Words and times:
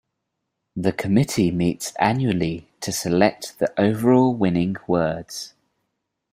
The 0.75 0.93
Committee 0.93 1.51
meets 1.51 1.93
annually 1.99 2.67
to 2.79 2.91
select 2.91 3.59
the 3.59 3.71
overall 3.79 4.33
winning 4.33 4.75
words. 4.87 5.53